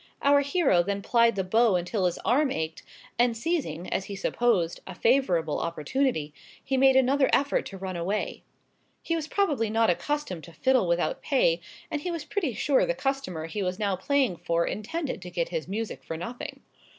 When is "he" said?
4.05-4.15, 6.63-6.75, 9.03-9.15, 12.01-12.09, 13.45-13.61